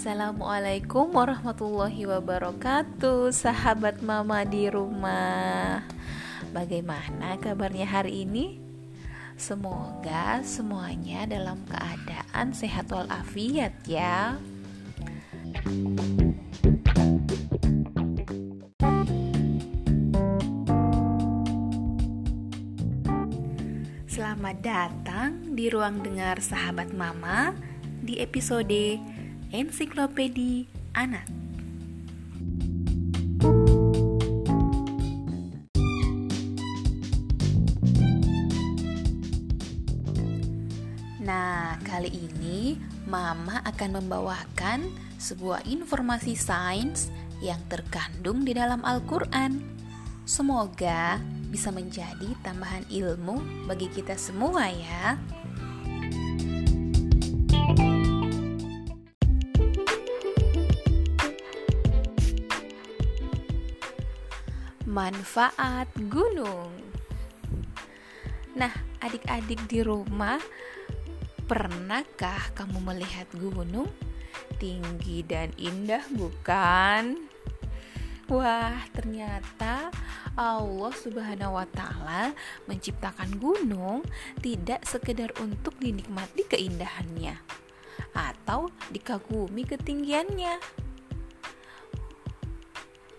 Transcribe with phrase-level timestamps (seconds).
[0.00, 5.84] Assalamualaikum warahmatullahi wabarakatuh Sahabat mama di rumah
[6.56, 8.56] Bagaimana kabarnya hari ini?
[9.36, 14.40] Semoga semuanya dalam keadaan sehat walafiat ya
[24.08, 27.52] Selamat datang di ruang dengar sahabat mama
[28.00, 31.26] di episode Ensiklopedi Anak.
[41.18, 42.78] Nah, kali ini
[43.10, 44.86] Mama akan membawakan
[45.18, 47.10] sebuah informasi sains
[47.42, 49.58] yang terkandung di dalam Al-Quran.
[50.30, 51.18] Semoga
[51.50, 55.18] bisa menjadi tambahan ilmu bagi kita semua, ya.
[64.90, 66.74] Manfaat gunung.
[68.58, 70.42] Nah, adik-adik di rumah,
[71.46, 73.86] pernahkah kamu melihat gunung?
[74.58, 77.22] Tinggi dan indah, bukan?
[78.26, 79.94] Wah, ternyata
[80.34, 82.34] Allah Subhanahu wa taala
[82.66, 84.02] menciptakan gunung
[84.42, 87.38] tidak sekedar untuk dinikmati keindahannya
[88.10, 90.58] atau dikagumi ketinggiannya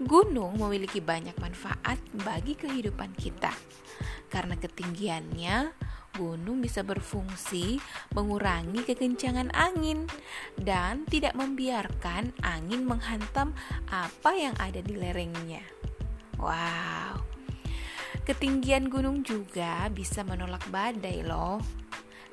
[0.02, 3.54] Gunung memiliki banyak manfaat bagi kehidupan kita.
[4.34, 5.70] Karena ketinggiannya,
[6.18, 7.78] gunung bisa berfungsi
[8.18, 10.10] mengurangi kekencangan angin
[10.58, 13.54] dan tidak membiarkan angin menghantam
[13.94, 15.62] apa yang ada di lerengnya.
[16.42, 17.22] Wow.
[18.26, 21.62] Ketinggian gunung juga bisa menolak badai loh.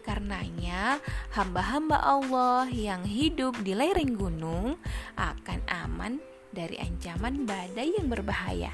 [0.09, 1.05] Karenanya,
[1.37, 4.81] hamba-hamba Allah yang hidup di lereng gunung
[5.21, 6.17] akan aman
[6.53, 8.73] dari ancaman badai yang berbahaya.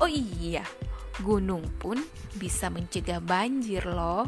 [0.00, 0.64] Oh iya,
[1.20, 2.00] gunung pun
[2.40, 4.24] bisa mencegah banjir loh.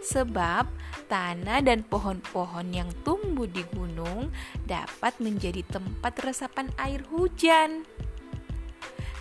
[0.00, 0.68] Sebab
[1.08, 4.32] tanah dan pohon-pohon yang tumbuh di gunung
[4.64, 7.84] dapat menjadi tempat resapan air hujan.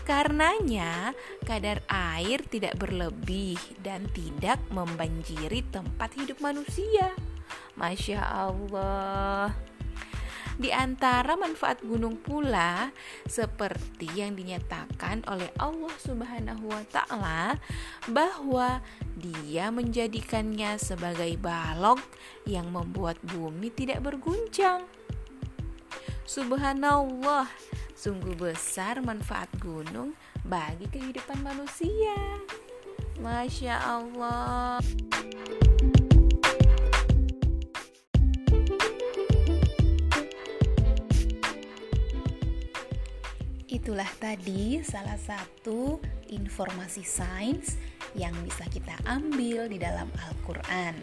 [0.04, 1.16] Karenanya,
[1.48, 7.16] kadar air tidak berlebih dan tidak membanjiri tempat hidup manusia.
[7.80, 9.73] Masya Allah.
[10.54, 12.94] Di antara manfaat gunung pula
[13.26, 17.58] seperti yang dinyatakan oleh Allah Subhanahu wa taala
[18.10, 18.82] bahwa
[19.18, 22.02] Dia menjadikannya sebagai balok
[22.46, 24.86] yang membuat bumi tidak berguncang.
[26.24, 27.46] Subhanallah,
[27.94, 32.18] sungguh besar manfaat gunung bagi kehidupan manusia.
[33.22, 34.82] Masya Allah.
[43.74, 45.98] Itulah tadi salah satu
[46.30, 47.74] informasi sains
[48.14, 50.94] yang bisa kita ambil di dalam Al-Quran.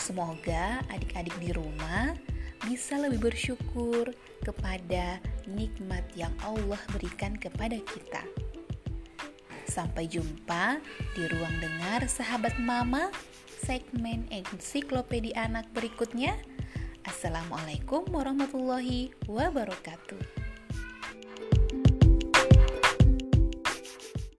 [0.00, 2.16] Semoga adik-adik di rumah
[2.64, 4.08] bisa lebih bersyukur
[4.40, 8.24] kepada nikmat yang Allah berikan kepada kita.
[9.68, 10.80] Sampai jumpa
[11.12, 13.12] di ruang dengar sahabat mama
[13.60, 16.40] segmen ensiklopedia anak berikutnya.
[17.04, 20.45] Assalamualaikum warahmatullahi wabarakatuh.